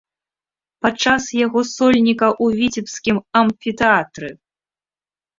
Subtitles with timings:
[0.85, 4.31] Падчас яго сольніка ў віцебскім амфітэатры!